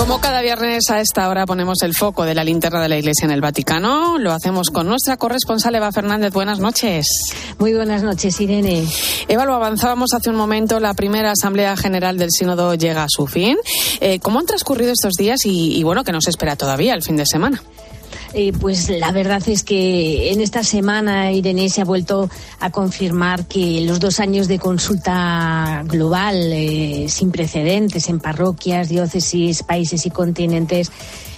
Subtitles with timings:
[0.00, 3.26] Como cada viernes a esta hora ponemos el foco de la linterna de la Iglesia
[3.26, 6.32] en el Vaticano, lo hacemos con nuestra corresponsal Eva Fernández.
[6.32, 7.06] Buenas noches.
[7.58, 8.86] Muy buenas noches, Irene.
[9.28, 13.26] Eva, lo avanzábamos hace un momento, la primera Asamblea General del Sínodo llega a su
[13.26, 13.58] fin.
[14.00, 17.16] Eh, ¿Cómo han transcurrido estos días y, y bueno, qué nos espera todavía el fin
[17.16, 17.62] de semana?
[18.32, 22.30] Eh, pues la verdad es que en esta semana Irene se ha vuelto
[22.60, 29.64] a confirmar que los dos años de consulta global eh, sin precedentes en parroquias, diócesis,
[29.64, 30.92] países y continentes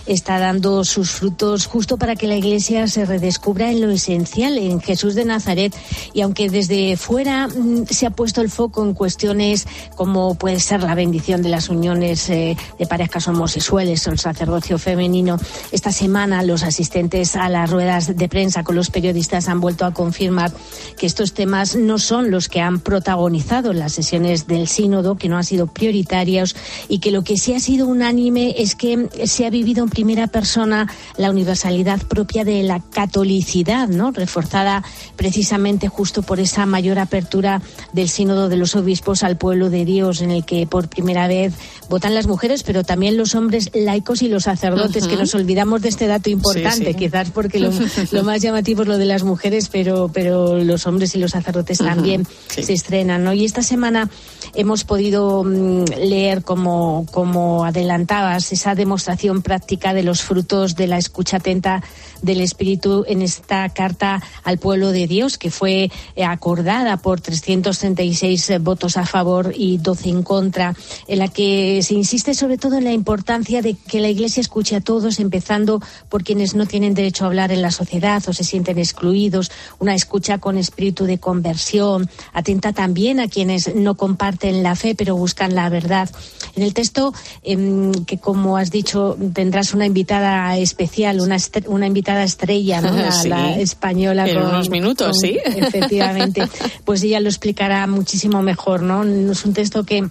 [0.07, 4.81] está dando sus frutos justo para que la Iglesia se redescubra en lo esencial, en
[4.81, 5.75] Jesús de Nazaret.
[6.13, 10.83] Y aunque desde fuera mm, se ha puesto el foco en cuestiones como puede ser
[10.83, 15.39] la bendición de las uniones eh, de parejas homosexuales o el sacerdocio femenino,
[15.71, 19.93] esta semana los asistentes a las ruedas de prensa con los periodistas han vuelto a
[19.93, 20.53] confirmar
[20.97, 25.37] que estos temas no son los que han protagonizado las sesiones del sínodo, que no
[25.37, 26.57] han sido prioritarios
[26.89, 30.89] y que lo que sí ha sido unánime es que se ha vivido primera persona
[31.19, 34.11] la universalidad propia de la catolicidad, ¿no?
[34.11, 34.83] Reforzada
[35.17, 37.61] precisamente justo por esa mayor apertura
[37.93, 41.53] del sínodo de los obispos al pueblo de Dios, en el que por primera vez
[41.91, 45.91] votan las mujeres, pero también los hombres laicos y los sacerdotes, que nos olvidamos de
[45.91, 47.61] este dato importante, quizás porque
[48.13, 51.79] lo, más llamativo es lo de las mujeres, pero, pero los hombres y los sacerdotes
[51.79, 53.35] también se estrenan, ¿no?
[53.35, 54.09] Y esta semana
[54.55, 60.99] hemos podido mm, leer, como, como adelantabas, esa demostración práctica de los frutos de la
[60.99, 61.83] escucha atenta
[62.23, 68.51] del Espíritu en esta carta al pueblo de Dios, que fue eh, acordada por 336
[68.51, 70.75] eh, votos a favor y 12 en contra,
[71.09, 74.77] en la que se insiste sobre todo en la importancia de que la Iglesia escuche
[74.77, 78.45] a todos, empezando por quienes no tienen derecho a hablar en la sociedad o se
[78.45, 79.51] sienten excluidos,
[79.81, 85.17] una escucha con espíritu de conversión, atenta también a quienes no comparten la fe pero
[85.17, 86.09] buscan la verdad.
[86.55, 92.23] En el texto, em, que como has dicho, tendrás una invitada especial, una, una invitada
[92.25, 92.93] estrella, ¿no?
[93.25, 94.29] la, española.
[94.29, 95.39] En unos minutos, sí.
[95.45, 96.43] Efectivamente.
[96.85, 99.05] Pues ella lo explicará muchísimo mejor, ¿no?
[99.05, 100.09] Es un texto que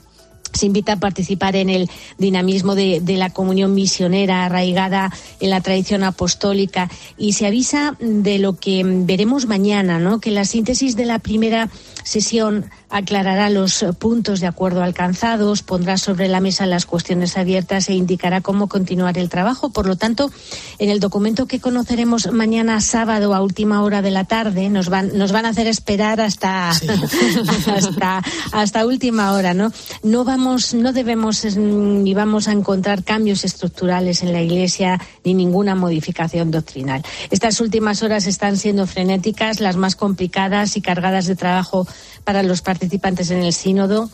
[0.54, 5.62] se invita a participar en el dinamismo de, de, la comunión misionera arraigada en la
[5.62, 10.20] tradición apostólica y se avisa de lo que veremos mañana, ¿no?
[10.20, 11.70] Que la síntesis de la primera
[12.04, 17.94] sesión aclarará los puntos de acuerdo alcanzados, pondrá sobre la mesa las cuestiones abiertas e
[17.94, 19.70] indicará cómo continuar el trabajo.
[19.70, 20.32] Por lo tanto,
[20.78, 25.18] en el documento que conoceremos mañana sábado a última hora de la tarde, nos van,
[25.18, 26.70] nos van a hacer esperar hasta,
[27.76, 29.72] hasta, hasta última hora, ¿no?
[30.04, 35.76] No vamos, no debemos ni vamos a encontrar cambios estructurales en la Iglesia ni ninguna
[35.76, 37.04] modificación doctrinal.
[37.30, 41.88] Estas últimas horas están siendo frenéticas, las más complicadas y cargadas de trabajo
[42.24, 44.10] para los participantes en el sínodo.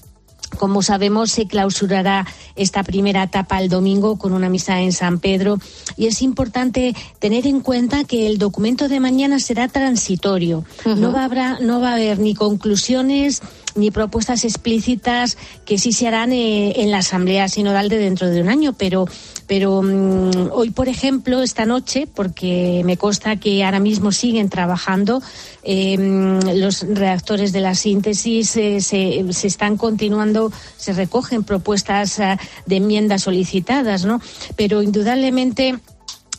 [0.57, 2.25] Como sabemos, se clausurará
[2.55, 5.59] esta primera etapa el domingo con una misa en San Pedro
[5.97, 10.63] y es importante tener en cuenta que el documento de mañana será transitorio.
[10.85, 13.41] no, va habrá, no va a haber ni conclusiones
[13.77, 18.41] ni propuestas explícitas que sí se harán eh, en la Asamblea Sinodal de dentro de
[18.41, 19.07] un año, pero
[19.47, 25.21] pero mm, hoy, por ejemplo, esta noche, porque me consta que ahora mismo siguen trabajando,
[25.63, 32.37] em, los redactores de la síntesis eh, se, se, están continuando, se recogen propuestas uh,
[32.65, 34.21] de enmiendas solicitadas, ¿no?
[34.57, 35.79] Pero indudablemente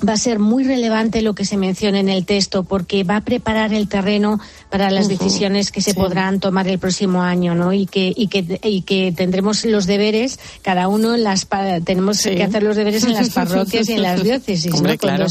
[0.07, 3.21] va a ser muy relevante lo que se menciona en el texto porque va a
[3.23, 4.39] preparar el terreno
[4.71, 7.73] para las decisiones que se podrán tomar el próximo año, ¿no?
[7.73, 11.47] Y que y que y que tendremos los deberes cada uno en las
[11.85, 14.73] tenemos que hacer los deberes en las parroquias y en las diócesis,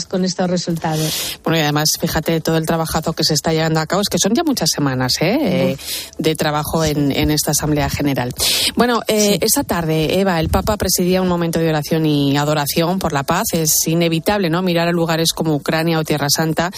[0.09, 1.39] con, estos resultados.
[1.43, 4.17] Bueno y además fíjate todo el trabajazo que se está llevando a cabo es que
[4.17, 5.37] son ya muchas semanas ¿eh?
[5.41, 5.77] eh
[6.17, 8.33] de trabajo en, en, esta asamblea general.
[8.75, 13.13] Bueno eh, esa tarde Eva el Papa presidía un momento de oración y adoración por
[13.13, 14.61] la paz es inevitable, ¿no?
[14.61, 16.71] Mirar a lugares como Ucrania o Tierra Santa,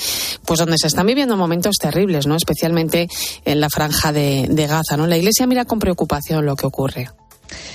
[0.45, 2.36] pues donde se están viviendo momentos terribles, ¿no?
[2.50, 3.07] Especialmente
[3.46, 5.06] en la franja de, Gaza, ¿no?
[5.06, 7.07] La Iglesia mira con preocupación lo que ocurre.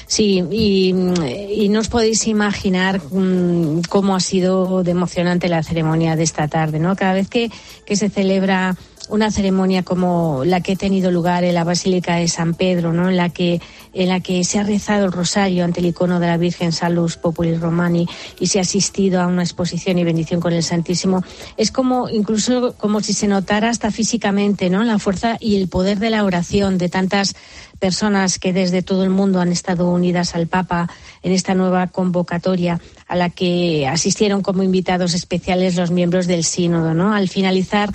[0.09, 6.25] Sí, y, no os podéis imaginar mm, cómo ha sido de emocionante la ceremonia de
[6.25, 6.97] esta tarde, ¿no?
[6.97, 7.53] Cada vez que,
[7.87, 8.77] que se celebra
[9.09, 13.09] una ceremonia como la que ha tenido lugar en la Basílica de San Pedro, ¿no?
[13.09, 13.61] en, la que,
[13.93, 17.17] en la que se ha rezado el rosario ante el icono de la Virgen Salus
[17.17, 18.07] Populi Romani
[18.41, 21.23] y se ha asistido a una exposición y bendición con el Santísimo,
[21.57, 24.85] es como incluso como si se notara hasta físicamente ¿no?
[24.85, 27.35] la fuerza y el poder de la oración de tantas
[27.79, 30.89] personas que desde todo el mundo han estado unidas al Papa
[31.23, 36.95] en esta nueva convocatoria a la que asistieron como invitados especiales los miembros del sínodo.
[36.95, 37.15] ¿no?
[37.15, 37.91] Al finalizar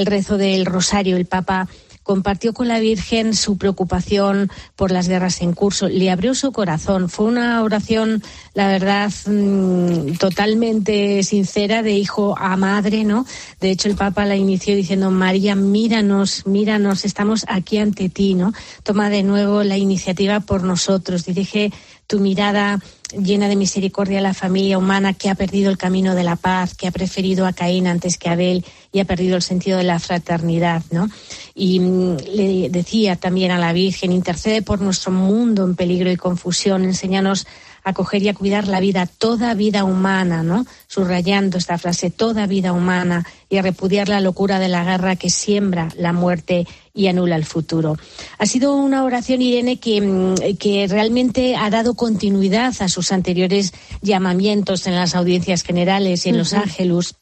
[0.00, 1.68] el rezo del rosario, el Papa
[2.02, 7.08] compartió con la Virgen su preocupación por las guerras en curso, le abrió su corazón.
[7.08, 8.22] Fue una oración,
[8.54, 13.26] la verdad, mm, totalmente sincera de hijo a madre, ¿no?
[13.60, 18.52] De hecho, el Papa la inició diciendo, María, míranos, míranos, estamos aquí ante ti, ¿no?
[18.82, 21.70] Toma de nuevo la iniciativa por nosotros, dirige
[22.10, 22.80] tu mirada
[23.16, 26.74] llena de misericordia a la familia humana que ha perdido el camino de la paz,
[26.74, 29.84] que ha preferido a Caín antes que a Abel y ha perdido el sentido de
[29.84, 31.08] la fraternidad, ¿no?
[31.54, 36.16] Y mm, le decía también a la Virgen, intercede por nuestro mundo en peligro y
[36.16, 37.46] confusión, enséñanos
[37.84, 40.66] a coger y a cuidar la vida, toda vida humana, ¿no?
[40.86, 45.30] Subrayando esta frase, toda vida humana, y a repudiar la locura de la guerra que
[45.30, 47.96] siembra la muerte y anula el futuro.
[48.38, 53.72] Ha sido una oración, Irene, que, mm, que realmente ha dado continuidad a sus anteriores
[54.02, 57.14] llamamientos en las audiencias generales y en Los Ángeles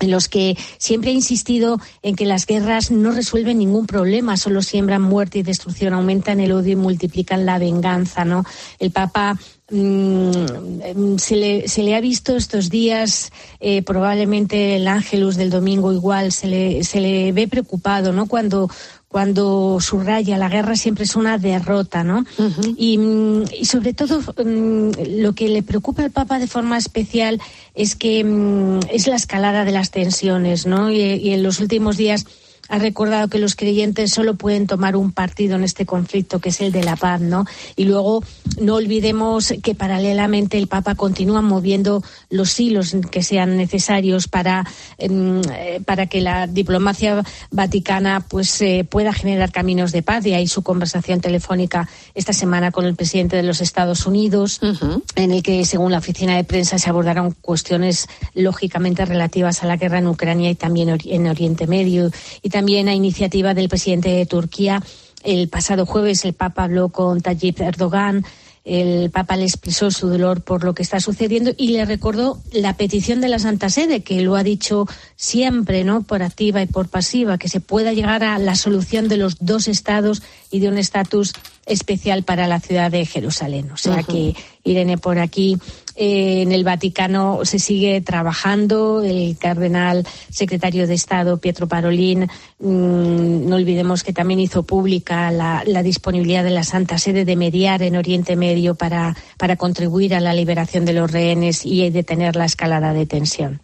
[0.00, 4.60] en los que siempre ha insistido en que las guerras no resuelven ningún problema, solo
[4.60, 8.44] siembran muerte y destrucción, aumentan el odio y multiplican la venganza, ¿no?
[8.78, 9.38] El Papa
[9.70, 15.92] mm, se, le, se, le, ha visto estos días, eh, probablemente el Ángelus del domingo
[15.92, 18.26] igual, se le, se le ve preocupado, ¿no?
[18.26, 18.68] Cuando,
[19.08, 22.24] cuando subraya la guerra siempre es una derrota, ¿no?
[22.76, 22.98] y,
[23.64, 24.90] sobre todo mm,
[25.20, 27.40] lo que le preocupa al Papa de forma especial
[27.74, 30.90] es que mm, es la escalada de las tensiones, ¿no?
[30.90, 32.26] y en los últimos días
[32.74, 36.60] ha recordado que los creyentes solo pueden tomar un partido en este conflicto, que es
[36.60, 37.46] el de la paz, ¿no?
[37.76, 38.24] Y luego
[38.60, 44.66] no olvidemos que paralelamente el Papa continúa moviendo los hilos que sean necesarios para,
[44.98, 47.22] em, eh, para que la diplomacia
[47.52, 50.26] vaticana pues eh, pueda generar caminos de paz.
[50.26, 54.60] Y ahí su conversación telefónica esta semana con el presidente de los Estados Unidos,
[55.14, 59.76] en el que, según la oficina de prensa, se abordaron cuestiones lógicamente relativas a la
[59.76, 62.10] guerra en Ucrania y también en Oriente Medio
[62.42, 64.82] y también a iniciativa del presidente de Turquía.
[65.22, 68.24] El pasado jueves el Papa habló con Tayyip Erdogan.
[68.64, 72.76] El Papa le expresó su dolor por lo que está sucediendo y le recordó la
[72.78, 76.02] petición de la Santa Sede, que lo ha dicho siempre, ¿no?
[76.02, 79.68] Por activa y por pasiva, que se pueda llegar a la solución de los dos
[79.68, 80.22] estados
[80.54, 81.32] y de un estatus
[81.66, 83.72] especial para la ciudad de Jerusalén.
[83.72, 85.58] O sea que, Irene, por aquí
[85.96, 89.02] eh, en el Vaticano se sigue trabajando.
[89.02, 92.28] El cardenal secretario de Estado, Pietro Parolin,
[92.60, 97.82] mm, no olvidemos que también hizo pública la, disponibilidad de la Santa Sede de mediar
[97.82, 102.44] en Oriente Medio para, para contribuir a la liberación de los rehenes y detener la
[102.44, 103.60] escalada de tensión.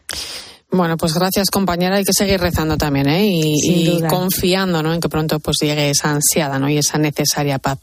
[0.72, 1.96] Bueno, pues gracias compañera.
[1.96, 3.26] Hay que seguir rezando también, ¿eh?
[3.26, 4.94] Y, confiando, ¿no?
[4.94, 6.68] En que pronto pues llegue esa ansiada, ¿no?
[6.68, 7.78] Y esa necesaria paz.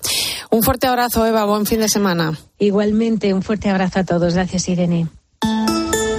[0.51, 1.45] Un fuerte abrazo, Eva.
[1.45, 2.37] Buen fin de semana.
[2.59, 4.33] Igualmente, un fuerte abrazo a todos.
[4.33, 5.07] Gracias, Irene.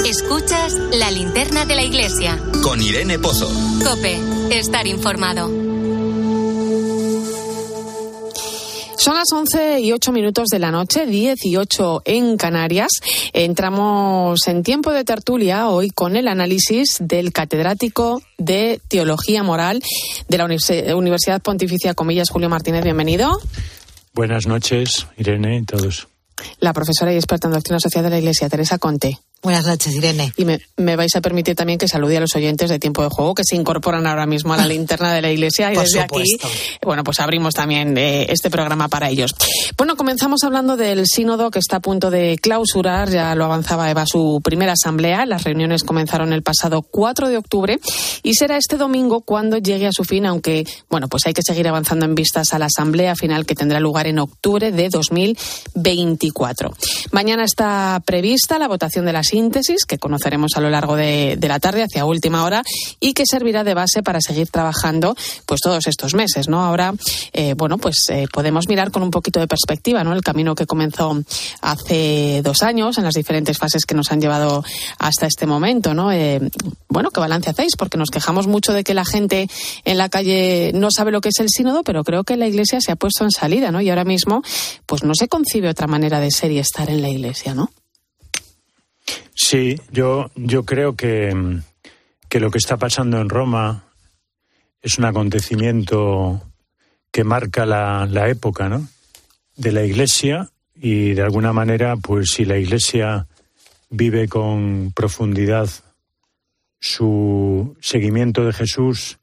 [0.06, 2.38] Escuchas la linterna de la iglesia.
[2.62, 3.50] Con Irene Pozo.
[3.84, 4.18] Cope,
[4.50, 5.67] estar informado.
[8.98, 12.90] Son las 11 y 8 minutos de la noche, 18 en Canarias.
[13.32, 19.84] Entramos en tiempo de tertulia hoy con el análisis del catedrático de Teología Moral
[20.28, 20.46] de la
[20.96, 22.82] Universidad Pontificia Comillas, Julio Martínez.
[22.82, 23.30] Bienvenido.
[24.14, 26.08] Buenas noches, Irene y todos.
[26.58, 29.20] La profesora y experta en doctrina social de la Iglesia, Teresa Conte.
[29.40, 30.32] Buenas noches, Irene.
[30.36, 33.34] Y me, vais a permitir también que salude a los oyentes de Tiempo de Juego
[33.34, 35.72] que se incorporan ahora mismo a la linterna de la Iglesia.
[35.72, 36.24] Y desde aquí,
[36.84, 39.36] bueno, pues abrimos también eh, este programa para ellos.
[39.76, 43.10] Bueno, comenzamos hablando del sínodo que está a punto de clausurar.
[43.10, 45.24] Ya lo avanzaba Eva, su primera asamblea.
[45.24, 47.78] Las reuniones comenzaron el pasado 4 de octubre
[48.24, 51.68] y será este domingo cuando llegue a su fin, aunque, bueno, pues hay que seguir
[51.68, 56.74] avanzando en vistas a la asamblea final que tendrá lugar en octubre de 2024.
[57.12, 61.60] Mañana está prevista la votación de las síntesis que conoceremos a lo largo de, la
[61.60, 62.62] tarde hacia última hora
[63.00, 65.16] y que servirá de base para seguir trabajando
[65.46, 66.62] pues todos estos meses, ¿no?
[66.64, 66.92] Ahora,
[67.32, 70.12] eh, bueno, pues eh, podemos mirar con un poquito de perspectiva, ¿no?
[70.12, 71.16] El camino que comenzó
[71.62, 74.64] hace dos años en las diferentes fases que nos han llevado
[74.98, 76.12] hasta este momento, ¿no?
[76.12, 76.40] Eh,
[76.88, 77.76] bueno, ¿qué balance hacéis?
[77.76, 79.48] Porque nos quejamos mucho de que la gente
[79.84, 82.80] en la calle no sabe lo que es el sínodo, pero creo que la Iglesia
[82.80, 83.80] se ha puesto en salida, ¿no?
[83.80, 84.42] Y ahora mismo,
[84.86, 87.70] pues no se concibe otra manera de ser y estar en la Iglesia, ¿no?
[89.40, 91.32] Sí, yo, yo creo que,
[92.28, 93.84] que lo que está pasando en Roma
[94.82, 96.42] es un acontecimiento
[97.12, 98.88] que marca la, la época, ¿no?
[99.54, 103.28] De la Iglesia y de alguna manera, pues si la Iglesia
[103.90, 105.70] vive con profundidad
[106.80, 109.18] su seguimiento de Jesús,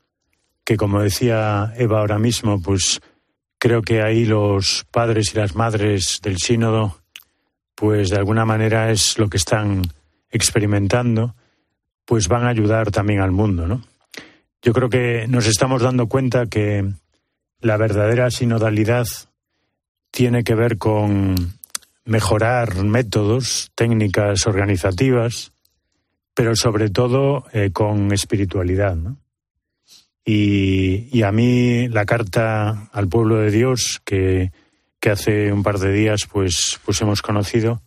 [0.63, 3.01] que como decía Eva ahora mismo, pues
[3.59, 7.01] creo que ahí los padres y las madres del sínodo,
[7.75, 9.81] pues de alguna manera es lo que están
[10.35, 11.33] experimentando,
[12.03, 13.81] pues van a ayudar también al mundo, ¿no?
[14.61, 16.85] Yo creo que nos estamos dando cuenta que
[17.61, 19.05] la verdadera sinodalidad
[20.11, 21.35] tiene que ver con
[22.03, 25.51] mejorar métodos, técnicas organizativas,
[26.33, 28.95] pero sobre todo eh, con espiritualidad.
[28.95, 29.17] ¿no?
[30.25, 34.51] Y, a mí la carta al pueblo de Dios que,
[34.99, 37.81] que, hace un par de días pues, pues hemos conocido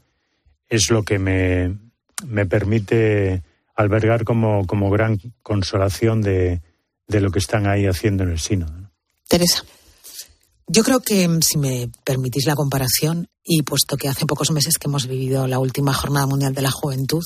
[0.69, 1.88] es lo que me,
[2.27, 3.43] me permite
[3.75, 6.63] albergar como, como gran consolación de,
[7.07, 8.91] de, lo que están ahí haciendo en el sínodo.
[9.29, 9.65] Teresa.
[10.67, 14.77] Yo creo que, mm, si me permitís la comparación, y puesto que hace pocos meses
[14.77, 17.25] que hemos vivido la última Jornada Mundial de la Juventud,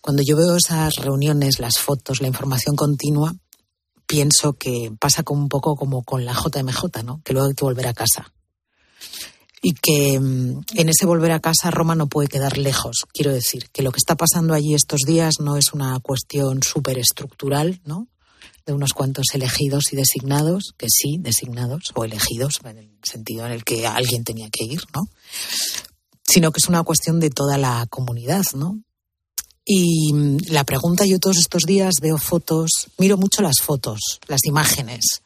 [0.00, 3.34] cuando yo veo esas reuniones, las fotos, la información continua,
[4.06, 7.20] pienso que pasa como un poco como con la JMJ, ¿no?
[7.24, 8.32] Que luego hay que volver a casa.
[9.62, 13.06] Y que mm, en ese volver a casa Roma no puede quedar lejos.
[13.12, 16.98] Quiero decir que lo que está pasando allí estos días no es una cuestión súper
[16.98, 18.08] estructural, ¿no?
[18.68, 23.52] de unos cuantos elegidos y designados, que sí, designados o elegidos, en el sentido en
[23.52, 25.08] el que alguien tenía que ir, ¿no?
[26.22, 28.78] Sino que es una cuestión de toda la comunidad, ¿no?
[29.64, 30.12] Y
[30.50, 35.22] la pregunta, yo todos estos días veo fotos, miro mucho las fotos, las imágenes,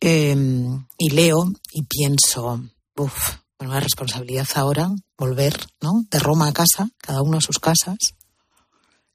[0.00, 2.60] em, y leo y pienso,
[2.96, 6.04] uff, una responsabilidad ahora, volver, ¿no?
[6.10, 7.98] De Roma a casa, cada uno a sus casas,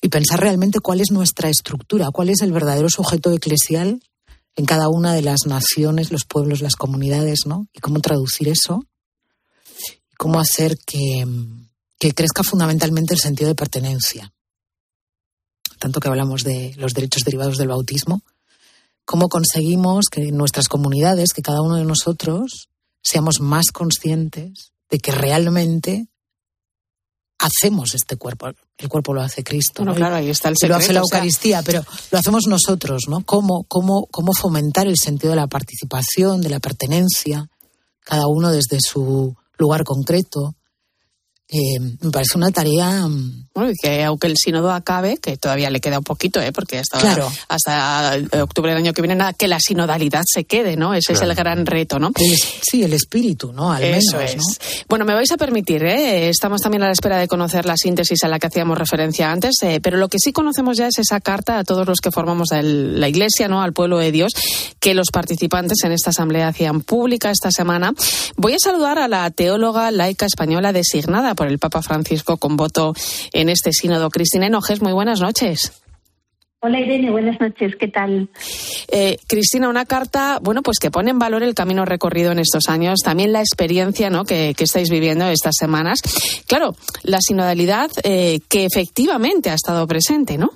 [0.02, 4.00] y pensar realmente cuál es nuestra estructura, cuál es el verdadero sujeto eclesial
[4.56, 7.68] en cada una de las naciones, los pueblos, las comunidades, ¿no?
[7.74, 8.84] Y cómo traducir eso,
[10.12, 11.26] y cómo hacer que,
[12.00, 14.32] que crezca fundamentalmente el sentido de pertenencia.
[15.80, 18.22] Tanto que hablamos de los derechos derivados del bautismo,
[19.06, 22.70] cómo conseguimos que nuestras comunidades, que cada uno de nosotros
[23.08, 26.08] seamos más conscientes de que realmente
[27.40, 28.50] hacemos este cuerpo.
[28.78, 29.84] El cuerpo lo hace Cristo.
[29.84, 33.24] Bueno, claro, ahí está el secreto, lo hace la Eucaristía, pero lo hacemos nosotros, ¿no?
[33.24, 37.50] ¿Cómo, cómo, cómo fomentar el sentido de la participación, de la pertenencia,
[38.02, 40.56] cada uno desde su lugar concreto,
[41.50, 43.08] eh, me parece una tarea.
[43.08, 46.52] Mm, bueno, y que aunque el sínodo acabe, que todavía le queda un poquito, ¿eh?
[46.52, 47.00] porque hasta,
[47.48, 50.94] hasta octubre del año que viene, nada, que la sinodalidad se quede, ¿no?
[50.94, 52.12] Ese es el gran reto, ¿no?
[52.62, 53.72] sí, el espíritu, ¿no?
[53.72, 54.86] Al Eso menos, es.
[54.88, 56.30] Bueno, me vais a permitir, ¿eh?
[56.30, 59.56] Estamos también a la espera de conocer la síntesis a la que hacíamos referencia antes,
[59.64, 62.50] eh, pero lo que sí conocemos ya es esa carta a todos los que formamos
[62.52, 63.62] la Iglesia, ¿no?
[63.62, 64.34] Al pueblo de Dios,
[64.80, 67.94] que los participantes en esta asamblea hacían pública esta semana.
[68.36, 72.94] Voy a saludar a la teóloga laica española designada por el Papa Francisco con voto
[73.32, 74.10] en este sínodo.
[74.10, 75.82] Cristina Enojes, muy buenas noches.
[76.60, 78.30] Hola Irene, buenas noches, ¿qué tal?
[78.88, 82.68] Eh, Cristina, una carta, bueno, pues que pone en valor el camino recorrido en estos
[82.68, 84.26] años, también la experiencia ¿no?
[84.26, 86.00] que, estáis viviendo estas semanas.
[86.48, 90.50] Claro, la sinodalidad eh, que efectivamente ha estado presente, ¿no?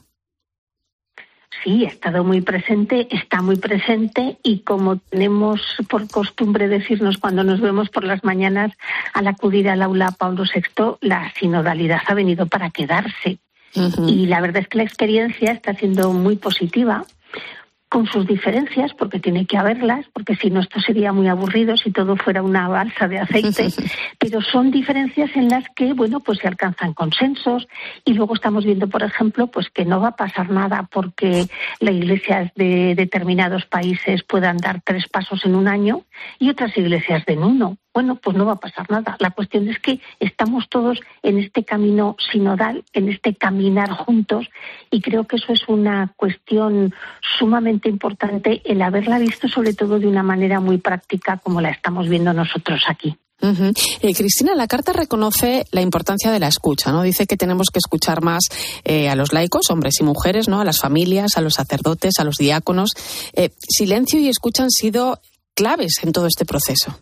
[1.63, 7.43] Sí, ha estado muy presente, está muy presente y como tenemos por costumbre decirnos cuando
[7.43, 8.71] nos vemos por las mañanas
[9.13, 13.37] al acudir al aula Pablo VI, la sinodalidad ha venido para quedarse.
[14.07, 17.05] Y la verdad es que la experiencia está siendo muy positiva
[17.91, 21.91] con sus diferencias, porque tiene que haberlas, porque si no esto sería muy aburrido si
[21.91, 23.67] todo fuera una balsa de aceite,
[24.17, 27.67] pero son diferencias en las que, bueno, pues se alcanzan consensos.
[28.05, 31.47] Y luego estamos viendo, por ejemplo, pues que no va a pasar nada porque
[31.81, 36.05] las iglesias de determinados países puedan dar tres pasos en un año
[36.39, 37.75] y otras iglesias de uno.
[37.93, 39.17] Bueno, pues no va a pasar nada.
[39.19, 44.47] La cuestión es que estamos todos en este camino sinodal, en este caminar juntos,
[44.89, 46.93] y creo que eso es una cuestión
[47.37, 52.07] sumamente importante el haberla visto sobre todo de una manera muy práctica como la estamos
[52.09, 53.17] viendo nosotros aquí.
[53.41, 57.01] Eh, Cristina, la carta reconoce la importancia de la escucha, ¿no?
[57.01, 58.43] Dice que tenemos que escuchar más
[58.83, 60.61] eh, a los laicos, hombres y mujeres, ¿no?
[60.61, 62.91] A las familias, a los sacerdotes, a los diáconos.
[63.33, 65.19] Eh, silencio y escucha han sido
[65.55, 66.99] claves en todo este proceso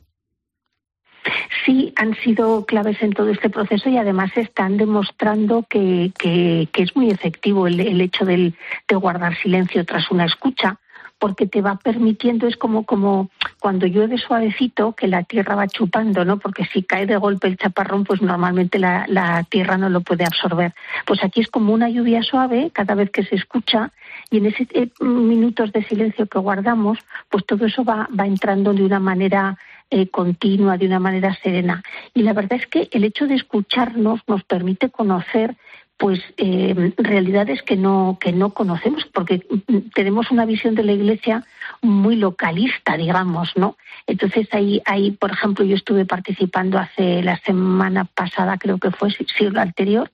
[1.66, 6.96] sí han sido claves en todo este proceso y además están demostrando que, que, es
[6.96, 8.56] muy efectivo el, hecho del,
[8.88, 10.78] de guardar silencio tras una escucha
[11.20, 16.24] porque te va permitiendo, es como, como cuando llueve suavecito, que la tierra va chupando,
[16.24, 16.40] ¿no?
[16.40, 20.24] Porque si cae de golpe el chaparrón, pues normalmente la, la tierra no lo puede
[20.24, 20.74] absorber.
[21.06, 23.92] Pues aquí es como una lluvia suave cada vez que se escucha
[24.32, 28.74] y en esos eh, minutos de silencio que guardamos, pues todo eso va, va entrando
[28.74, 29.58] de una manera
[29.92, 31.84] eh, continua, de una manera serena.
[32.14, 35.56] Y la verdad es que el hecho de escucharnos nos permite conocer
[36.00, 39.46] pues eh, realidades que no que no conocemos porque
[39.94, 41.46] tenemos una visión de la iglesia
[41.82, 43.76] muy localista digamos no
[44.08, 49.12] entonces ahí ahí por ejemplo yo estuve participando hace la semana pasada creo que fue
[49.12, 50.10] siglo anterior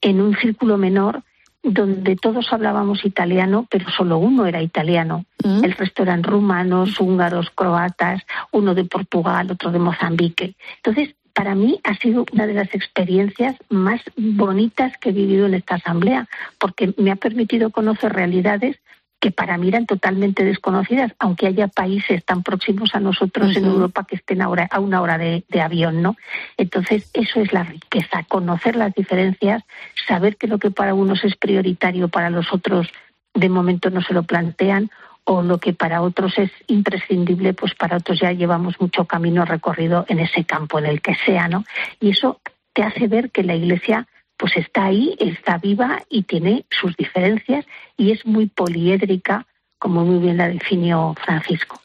[0.00, 1.24] en un círculo menor
[1.64, 5.24] donde todos hablábamos italiano, pero solo uno era italiano.
[5.42, 5.64] Mm.
[5.64, 10.54] El resto eran rumanos, húngaros, croatas, uno de Portugal, otro de Mozambique.
[10.76, 15.54] Entonces, para mí ha sido una de las experiencias más bonitas que he vivido en
[15.54, 16.28] esta asamblea,
[16.58, 18.76] porque me ha permitido conocer realidades
[19.24, 24.04] que para mí eran totalmente desconocidas, aunque haya países tan próximos a nosotros en Europa
[24.06, 26.14] que estén ahora a una hora de, de, avión, ¿no?
[26.58, 29.62] Entonces, eso es la riqueza, conocer las diferencias,
[30.06, 32.86] saber que lo que para unos es prioritario, para los otros
[33.32, 34.90] de momento no se lo plantean,
[35.24, 40.04] o lo que para otros es imprescindible, pues para otros ya llevamos mucho camino recorrido
[40.10, 41.64] en ese campo, en el que sea, ¿no?
[41.98, 42.42] Y eso
[42.74, 44.06] te hace ver que la Iglesia
[44.44, 47.64] pues está ahí, está viva y tiene sus diferencias
[47.96, 49.46] y es muy poliédrica,
[49.78, 51.80] como muy bien la definió Francisco.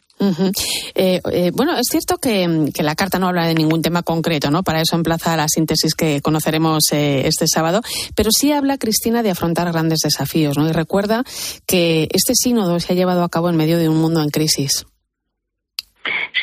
[0.93, 4.61] Eh, eh, bueno, es cierto que, la carta no habla de ningún tema concreto, ¿no?
[4.61, 7.79] Para eso emplaza la síntesis que conoceremos eh, este sábado,
[8.13, 10.67] pero sí habla Cristina de afrontar grandes desafíos, ¿no?
[10.67, 11.23] Y recuerda
[11.65, 14.85] que este sínodo se ha llevado a cabo en medio de un mundo en crisis.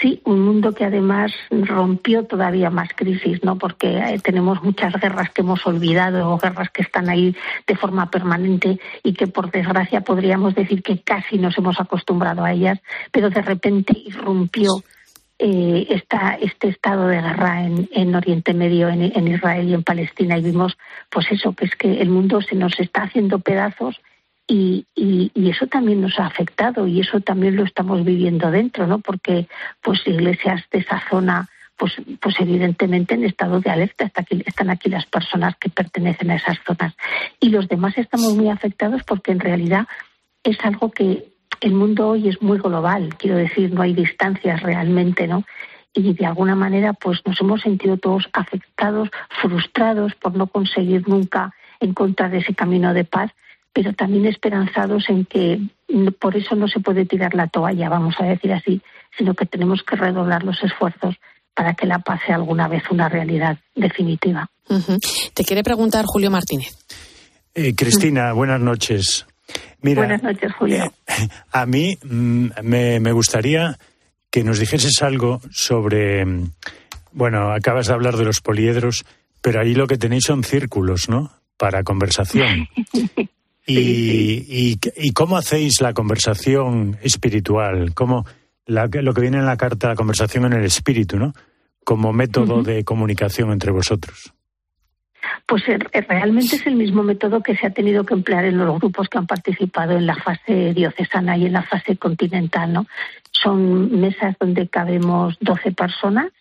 [0.00, 3.56] Sí, un mundo que además rompió todavía más crisis, ¿no?
[3.56, 7.34] Porque eh, tenemos muchas guerras que hemos olvidado o guerras que están ahí
[7.66, 12.52] de forma permanente y que por desgracia podríamos decir que casi nos hemos acostumbrado a
[12.52, 12.78] ellas,
[13.10, 14.82] pero de repente irrumpió
[15.38, 16.02] eh,
[16.40, 20.42] este estado de guerra en, en Oriente Medio, en, en, Israel y en Palestina y
[20.42, 20.78] vimos,
[21.10, 24.00] pues eso, que es que el mundo se nos está haciendo pedazos
[24.48, 29.00] y, y, eso también nos ha afectado y eso también lo estamos viviendo dentro, ¿no?
[29.00, 29.48] Porque
[29.82, 34.88] pues iglesias de esa zona pues, pues evidentemente en estado de alerta aquí, están aquí
[34.88, 36.94] las personas que pertenecen a esas zonas.
[37.40, 39.86] Y los demás estamos muy afectados porque en realidad
[40.42, 41.28] es algo que
[41.60, 45.44] el mundo hoy es muy global, quiero decir, no hay distancias realmente, ¿no?
[45.92, 49.08] Y de alguna manera pues nos hemos sentido todos afectados,
[49.40, 53.32] frustrados por no conseguir nunca encontrar ese camino de paz
[53.76, 55.60] pero también esperanzados en que
[56.18, 58.80] por eso no se puede tirar la toalla, vamos a decir así,
[59.18, 61.16] sino que tenemos que redoblar los esfuerzos
[61.54, 64.48] para que la paz sea alguna vez una realidad definitiva.
[65.34, 66.74] Te quiere preguntar Julio Martínez.
[67.54, 69.26] Eh, Cristina, buenas noches.
[69.82, 70.94] buenas noches, Julio.
[71.06, 73.78] Eh, a mí mm, me, me gustaría
[74.30, 76.50] que nos dijeses algo sobre, mm,
[77.12, 79.04] bueno, acabas de hablar de los poliedros,
[79.42, 81.30] pero ahí lo que tenéis son círculos, ¿no?
[81.58, 82.68] Para conversación.
[83.72, 87.94] Y, y, cómo hacéis la conversación espiritual?
[87.94, 88.24] ¿Cómo
[88.66, 91.32] lo que viene en la carta, la conversación en el espíritu, ¿no?
[91.84, 94.32] Como método de comunicación entre vosotros.
[95.46, 98.78] Pues eh, realmente es el mismo método que se ha tenido que emplear en los
[98.78, 102.86] grupos que han participado en la fase diocesana y en la fase continental, ¿no?
[103.30, 106.32] Son mesas donde cabemos 12 personas,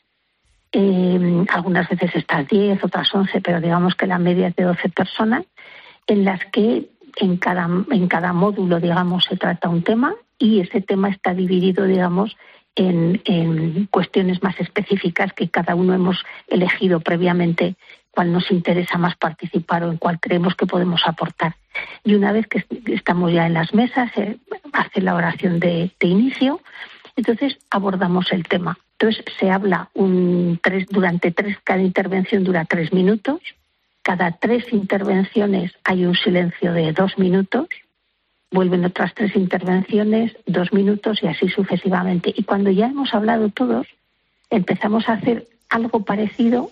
[0.71, 4.89] eh, algunas veces estas 10, otras 11, pero digamos que la media es de 12
[4.89, 5.45] personas,
[6.07, 10.81] en las que en cada, en cada módulo, digamos, se trata un tema y ese
[10.81, 12.35] tema está dividido, digamos,
[12.75, 17.75] en, en, cuestiones más específicas que cada uno hemos elegido previamente
[18.11, 21.55] cuál nos interesa más participar o en cuál creemos que podemos aportar.
[22.03, 24.11] Y una vez que estamos ya en las mesas,
[24.73, 26.61] hace la oración de, de inicio,
[27.15, 28.77] entonces abordamos el tema.
[28.97, 33.41] Entonces se habla un tres, durante tres, cada intervención dura tres minutos,
[34.05, 37.67] cada tres intervenciones hay un silencio de dos minutos,
[38.51, 42.31] vuelven otras tres intervenciones, dos minutos y así sucesivamente.
[42.37, 43.87] Y cuando ya hemos hablado todos,
[44.51, 46.69] empezamos a hacer algo parecido,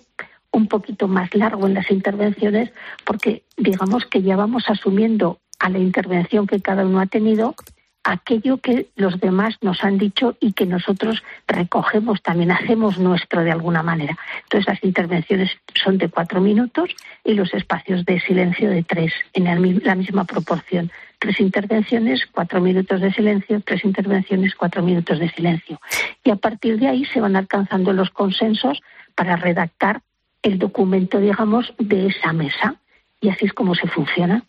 [0.52, 2.70] un poquito más largo en las intervenciones,
[3.04, 7.56] porque digamos que ya vamos asumiendo a la intervención que cada uno ha tenido
[8.04, 13.50] aquello que los demás nos han dicho y que nosotros recogemos también, hacemos nuestro de
[13.50, 14.16] alguna manera.
[14.44, 16.90] Entonces las intervenciones son de cuatro minutos
[17.24, 19.44] y los espacios de silencio de tres, en
[19.82, 20.92] la misma proporción.
[21.18, 25.80] Tres intervenciones, cuatro minutos de silencio, tres intervenciones, cuatro minutos de silencio.
[26.22, 28.80] Y a partir de ahí se van alcanzando los consensos
[29.14, 30.02] para redactar
[30.42, 32.76] el documento, digamos, de esa mesa.
[33.22, 34.42] Y así es como se funciona.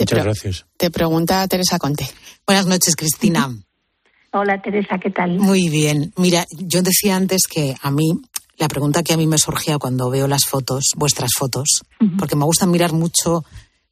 [0.00, 0.66] Muchas gracias.
[0.76, 2.08] Te pregunta Teresa Conte.
[2.46, 3.50] Buenas noches, Cristina.
[4.32, 5.38] Hola, Teresa, ¿qué tal?
[5.38, 6.12] Muy bien.
[6.16, 8.12] Mira, yo decía antes que a mí,
[8.58, 11.82] la pregunta que a mí me surgía cuando veo las fotos, vuestras fotos,
[12.16, 13.44] porque me gusta mirar mucho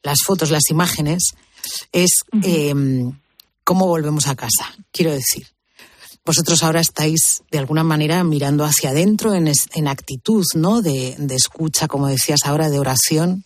[0.03, 1.33] las fotos, las imágenes,
[1.91, 2.11] es
[2.43, 3.13] em,
[3.65, 4.73] cómo volvemos a casa.
[4.93, 5.49] Quiero decir,
[6.25, 10.83] vosotros ahora estáis de alguna manera mirando hacia adentro en, actitud, ¿no?
[10.83, 13.45] De, escucha, como decías ahora, de oración.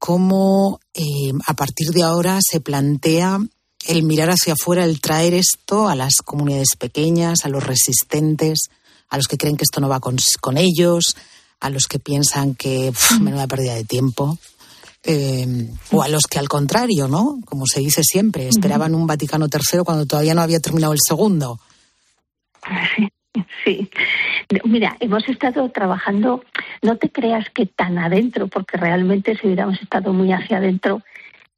[0.00, 3.38] ¿Cómo em, a partir de ahora se plantea
[3.86, 8.70] el mirar hacia afuera, el traer esto a las comunidades pequeñas, a los resistentes,
[9.10, 10.16] a los que creen que esto no va con,
[10.56, 11.16] ellos,
[11.60, 14.38] a los que piensan que menuda pérdida de tiempo,
[15.04, 17.38] eh, o a los que al contrario, ¿no?
[17.44, 21.60] Como se dice siempre, esperaban un Vaticano III cuando todavía no había terminado el segundo.
[22.96, 23.06] Sí,
[23.64, 23.90] sí.
[24.64, 26.44] Mira, hemos estado trabajando,
[26.82, 31.02] no te creas que tan adentro, porque realmente si hubiéramos estado muy hacia adentro,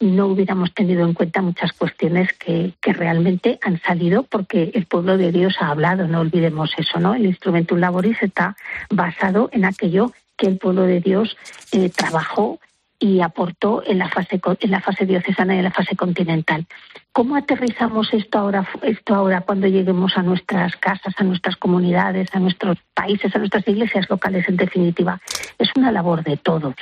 [0.02, 5.32] no hubiéramos tenido en cuenta muchas cuestiones que, realmente han salido porque el pueblo de
[5.32, 7.14] Dios ha hablado, no olvidemos eso, ¿no?
[7.14, 8.56] El instrumento laboris está
[8.90, 11.36] basado en aquello que el pueblo de Dios
[11.70, 12.58] eh, trabajó
[13.02, 16.66] y aportó en la fase en la fase diocesana y en la fase continental.
[17.12, 22.38] ¿Cómo aterrizamos esto ahora esto ahora cuando lleguemos a nuestras casas, a nuestras comunidades, a
[22.38, 25.20] nuestros países, a nuestras iglesias locales en definitiva?
[25.58, 26.74] Es una labor de todos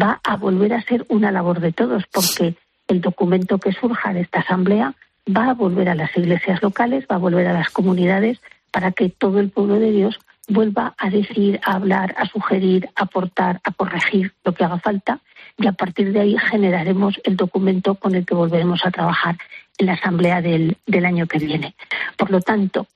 [0.00, 2.54] va a volver a ser una labor de todos, porque
[2.88, 4.94] el documento que surja de esta asamblea
[5.36, 9.08] va a volver a las iglesias locales, va a volver a las comunidades, para que
[9.08, 10.18] todo el pueblo de Dios
[10.48, 15.20] vuelva a decir, a hablar, a sugerir, a aportar, a corregir lo que haga falta,
[15.60, 19.36] y a partir de ahí generaremos el documento con el que volveremos a trabajar
[19.78, 21.74] en la asamblea del, del año que viene.
[22.16, 22.86] Por lo tanto,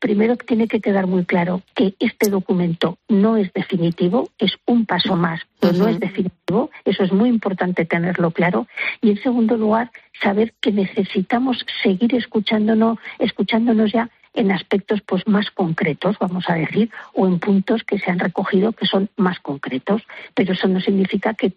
[0.00, 5.14] primero tiene que quedar muy claro que este documento no es definitivo, es un paso
[5.14, 8.66] más, pero no es definitivo, eso es muy importante tenerlo claro.
[9.00, 15.50] Y en segundo lugar, saber que necesitamos seguir escuchándonos, escuchándonos ya en aspectos pues más
[15.50, 20.02] concretos, vamos a decir, o en puntos que se han recogido que son más concretos,
[20.34, 21.52] pero eso no significa que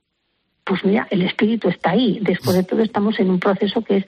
[0.64, 2.20] pues mira, el espíritu está ahí.
[2.22, 4.06] Después de todo estamos en un proceso que es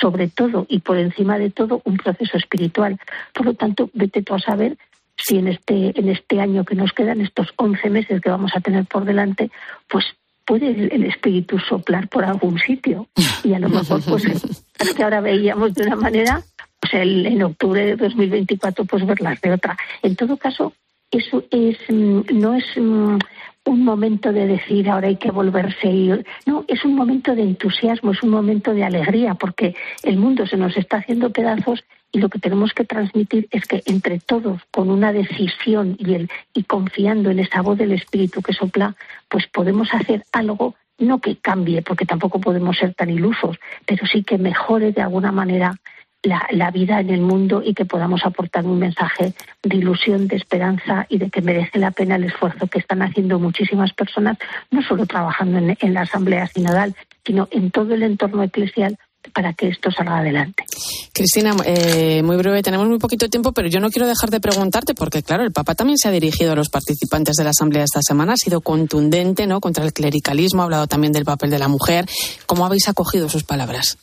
[0.00, 2.98] sobre todo y por encima de todo un proceso espiritual.
[3.32, 4.76] Por lo tanto, vete tú a saber
[5.16, 8.60] si en este, en este año que nos quedan, estos 11 meses que vamos a
[8.60, 9.50] tener por delante,
[9.88, 10.06] pues
[10.46, 13.08] puede el, espíritu soplar por algún sitio.
[13.44, 14.24] Y a lo mejor, pues,
[14.78, 16.42] es que ahora veíamos de una manera,
[16.80, 19.76] pues el, en octubre de 2024, pues verlas de otra.
[20.02, 20.72] En todo caso,
[21.10, 23.18] eso es, mm, no es mm,
[23.66, 26.26] un momento de decir ahora hay que volverse a ir.
[26.46, 30.56] No, es un momento de entusiasmo, es un momento de alegría, porque el mundo se
[30.56, 34.90] nos está haciendo pedazos y lo que tenemos que transmitir es que entre todos, con
[34.90, 38.96] una decisión y, el, y confiando en esa voz del Espíritu que sopla,
[39.28, 44.24] pues podemos hacer algo, no que cambie, porque tampoco podemos ser tan ilusos, pero sí
[44.24, 45.76] que mejore de alguna manera
[46.22, 51.06] la, vida en el mundo y que podamos aportar un mensaje de ilusión, de esperanza
[51.08, 54.36] y de que merece la pena el esfuerzo que están haciendo muchísimas personas,
[54.70, 58.98] no solo trabajando en, la Asamblea Sinodal, sino en todo el entorno eclesial
[59.34, 60.64] para que esto salga adelante.
[61.12, 64.94] Cristina, eh, muy breve, tenemos muy poquito tiempo, pero yo no quiero dejar de preguntarte,
[64.94, 68.00] porque claro, el Papa también se ha dirigido a los participantes de la Asamblea esta
[68.02, 69.60] semana, ha sido contundente ¿no?
[69.60, 72.06] contra el clericalismo, ha hablado también del papel de la mujer.
[72.46, 73.98] ¿Cómo habéis acogido sus palabras?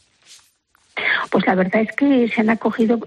[1.29, 2.99] Pues la verdad es que se han acogido,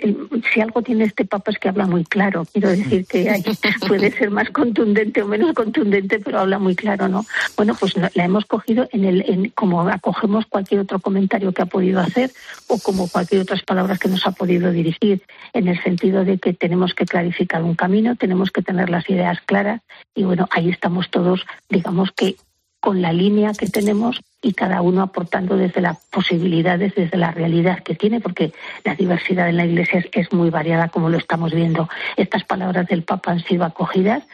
[0.53, 2.45] si algo tiene este Papa es que habla muy claro.
[2.53, 3.43] Quiero decir que
[3.89, 7.25] puede ser más contundente o menos contundente, pero habla muy claro, ¿no?
[7.57, 11.67] Bueno, pues la hemos cogido en el, en, como acogemos cualquier otro comentario que ha
[11.67, 12.31] podido hacer
[12.67, 15.23] o como cualquier otras palabras que nos ha podido dirigir,
[15.53, 19.39] en el sentido de que tenemos que clarificar un camino, tenemos que tener las ideas
[19.45, 19.83] claras
[20.15, 22.37] y bueno, ahí estamos todos, digamos que
[22.81, 27.83] con la línea que tenemos y cada uno aportando desde las posibilidades, desde la realidad
[27.83, 28.53] que tiene, porque
[28.85, 31.89] la diversidad en la Iglesia es, muy variada, como lo estamos viendo.
[32.17, 34.25] Estas palabras del Papa han sido acogidas,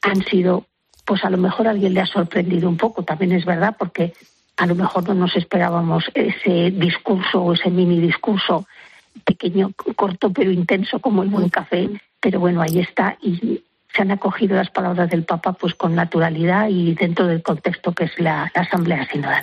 [0.00, 0.64] han sido,
[1.04, 4.14] pues a lo mejor a alguien le ha sorprendido un poco, también es verdad, porque
[4.56, 8.66] a lo mejor no nos esperábamos ese discurso o ese mini discurso
[9.24, 13.62] pequeño, corto pero intenso como el buen café, pero bueno, ahí está y
[13.94, 18.04] se han acogido las palabras del Papa pues con naturalidad y dentro del contexto que
[18.04, 19.42] es la, Asamblea Sinodal.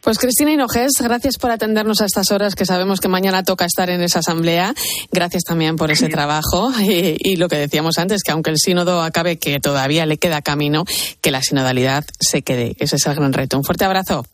[0.00, 3.88] Pues Cristina Hinojés, gracias por atendernos a estas horas que sabemos que mañana toca estar
[3.88, 4.74] en esa asamblea.
[5.12, 9.00] Gracias también por ese trabajo y, y, lo que decíamos antes, que aunque el sínodo
[9.02, 10.84] acabe, que todavía le queda camino,
[11.20, 12.74] que la sinodalidad se quede.
[12.80, 13.56] Ese es el gran reto.
[13.56, 14.24] Un fuerte abrazo.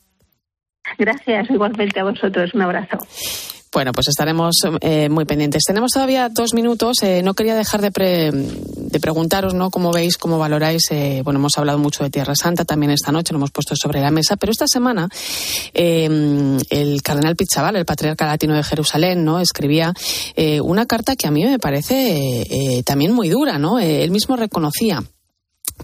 [0.97, 2.55] Gracias, igualmente a vosotros.
[2.55, 2.99] Un abrazo.
[3.73, 5.63] Bueno, pues estaremos eh, muy pendientes.
[5.67, 7.03] Tenemos todavía dos minutos.
[7.03, 9.71] Eh, no quería dejar de, de, preguntaros, ¿no?
[9.71, 10.91] Cómo veis, cómo valoráis.
[10.91, 14.01] Eh, bueno, hemos hablado mucho de Tierra Santa también esta noche, lo hemos puesto sobre
[14.01, 14.37] la mesa.
[14.37, 15.09] Pero esta semana
[15.75, 19.41] el cardenal Pizzabal, el patriarca latino de Jerusalén, ¿no?
[19.41, 19.93] Escribía
[20.63, 23.79] una carta que a mí me parece también muy dura, ¿no?
[23.79, 25.03] él mismo reconocía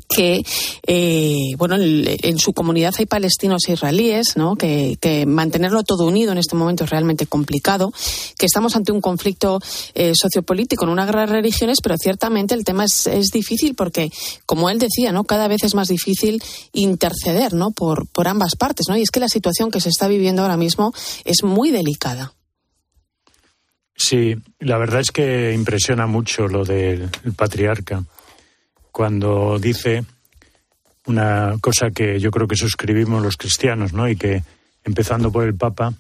[0.09, 0.43] que
[0.87, 4.57] eh, bueno en su comunidad hay palestinos e israelíes ¿no?
[4.57, 7.93] que, mantenerlo todo unido en este momento es realmente complicado
[8.39, 9.61] que estamos ante un conflicto
[9.95, 14.11] eh, sociopolítico en una guerra de religiones pero ciertamente el tema es, es, difícil porque
[14.47, 18.87] como él decía no cada vez es más difícil interceder no por, por ambas partes
[18.89, 20.93] no y es que la situación que se está viviendo ahora mismo
[21.25, 22.33] es muy delicada.
[23.97, 28.05] Sí, la verdad es que impresiona mucho lo del patriarca
[28.95, 30.05] cuando dice
[31.07, 34.09] una cosa que yo creo que suscribimos los cristianos, ¿no?
[34.09, 34.45] Y que,
[34.85, 35.95] empezando por el Papa,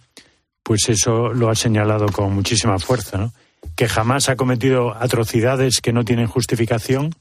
[0.62, 3.32] pues eso lo ha señalado con muchísima fuerza, ¿no?
[3.74, 7.12] Que jamás ha cometido atrocidades que no tienen justificación,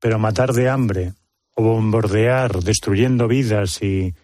[0.00, 1.12] pero matar de hambre
[1.54, 4.14] o bombardear, destruyendo vidas y,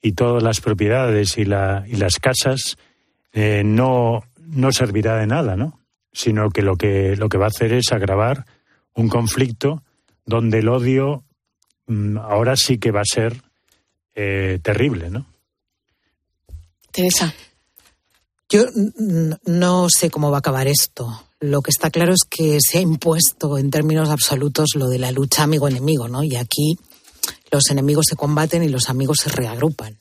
[0.00, 2.78] y todas las propiedades y, la, y las casas,
[3.34, 5.78] eh, no, no servirá de nada, ¿no?
[6.10, 8.46] Sino que lo, que lo que va a hacer es agravar
[8.94, 9.82] un conflicto
[10.28, 11.24] donde el odio
[11.86, 13.42] mm, ahora sí que va a ser
[14.14, 15.26] eh, terrible, ¿no?
[16.92, 17.34] Teresa.
[18.50, 18.64] Yo
[19.46, 21.24] no sé cómo va a acabar esto.
[21.40, 25.12] Lo que está claro es que se ha impuesto en términos absolutos lo de la
[25.12, 26.22] lucha amigo-enemigo, ¿no?
[26.22, 26.78] Y aquí
[27.50, 29.98] los enemigos se combaten y los amigos se reagrupan.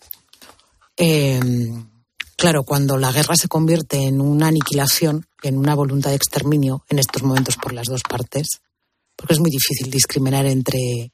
[0.97, 1.87] Em,
[2.35, 6.99] claro, cuando la guerra se convierte en una aniquilación, en una voluntad de exterminio, en
[6.99, 8.61] estos momentos por las dos partes,
[9.17, 11.12] porque es muy difícil discriminar entre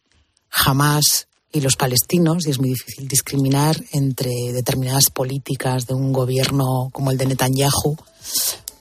[0.52, 6.90] Hamas y los palestinos y es muy difícil discriminar entre determinadas políticas de un gobierno
[6.92, 7.96] como el de Netanyahu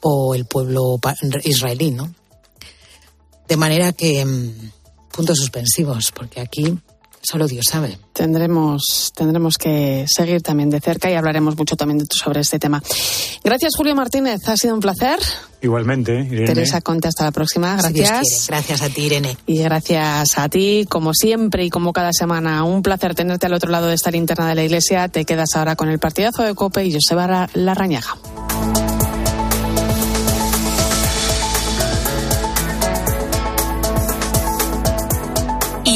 [0.03, 0.99] o el pueblo
[1.45, 2.15] israelí, ¿no?
[3.49, 4.73] De manera que mm,
[5.13, 6.77] puntos suspensivos, porque aquí
[7.23, 7.99] Solo Dios sabe.
[8.13, 12.83] Tendremos, tendremos que seguir también de cerca y hablaremos mucho también sobre este tema.
[13.45, 14.49] Gracias, Julio Martínez.
[14.49, 15.21] Ha sido un placer.
[15.61, 16.47] Igualmente, Irene.
[16.47, 17.77] Teresa Conte, hasta la próxima.
[17.77, 18.47] Gracias.
[18.49, 19.37] gracias a ti, Irene.
[19.47, 22.65] Y gracias a ti, como siempre y como cada semana.
[22.65, 25.09] Un placer tenerte al otro lado de esta linterna de la iglesia.
[25.09, 28.17] Te quedas ahora con el partidazo de Cope y Joseba Larrañaga.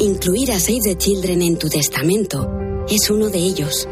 [0.00, 2.48] Incluir a Save the Children en tu testamento
[2.88, 3.88] es uno de ellos.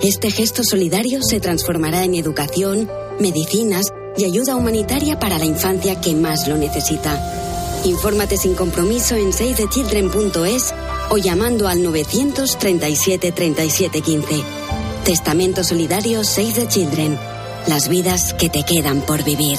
[0.00, 6.14] Este gesto solidario se transformará en educación, medicinas y ayuda humanitaria para la infancia que
[6.14, 7.82] más lo necesita.
[7.84, 10.74] Infórmate sin compromiso en savethechildren.es
[11.10, 14.42] o llamando al 937 37 15.
[15.04, 17.18] Testamento solidario Save the Children.
[17.66, 19.58] Las vidas que te quedan por vivir.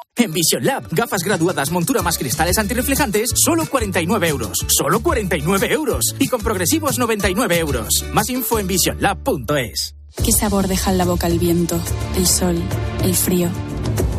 [0.21, 4.57] En Vision Lab, gafas graduadas, montura más cristales antirreflejantes, solo 49 euros.
[4.67, 6.15] Solo 49 euros.
[6.19, 8.05] Y con progresivos 99 euros.
[8.13, 9.95] Más info en visionlab.es.
[10.23, 11.79] ¿Qué sabor deja en la boca el viento,
[12.17, 12.61] el sol,
[13.03, 13.49] el frío?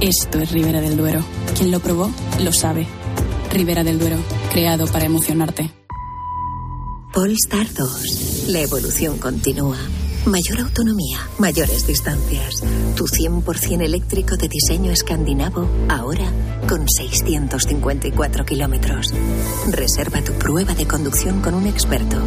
[0.00, 1.22] Esto es Ribera del Duero.
[1.56, 2.10] Quien lo probó,
[2.40, 2.86] lo sabe.
[3.52, 4.16] Ribera del Duero,
[4.50, 5.70] creado para emocionarte.
[7.12, 8.46] Polestar 2.
[8.48, 9.76] La evolución continúa.
[10.26, 12.62] Mayor autonomía, mayores distancias.
[12.94, 16.30] Tu 100% eléctrico de diseño escandinavo, ahora
[16.68, 19.12] con 654 kilómetros.
[19.68, 22.18] Reserva tu prueba de conducción con un experto.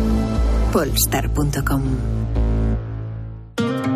[0.73, 1.84] Polestar.com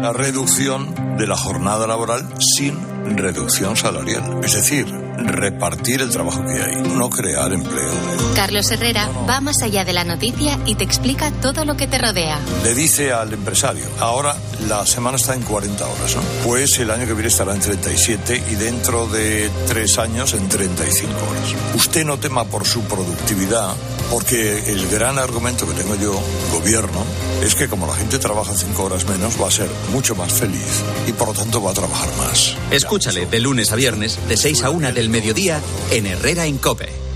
[0.01, 2.77] La reducción de la jornada laboral sin
[3.17, 4.39] reducción salarial.
[4.45, 7.93] Es decir, repartir el trabajo que hay, no crear empleo.
[8.35, 11.97] Carlos Herrera va más allá de la noticia y te explica todo lo que te
[11.97, 12.39] rodea.
[12.63, 14.35] Le dice al empresario, ahora
[14.67, 16.21] la semana está en 40 horas, ¿no?
[16.45, 21.11] Pues el año que viene estará en 37 y dentro de tres años en 35
[21.11, 21.75] horas.
[21.75, 23.73] Usted no tema por su productividad,
[24.09, 26.19] porque el gran argumento que tengo yo,
[26.51, 27.05] gobierno,
[27.43, 30.83] es que como la gente trabaja cinco horas menos, va a ser mucho más feliz
[31.07, 32.55] y por lo tanto va a trabajar más.
[32.71, 37.08] Escúchale de lunes a viernes, de 6 a 1 del mediodía, en Herrera en Cope.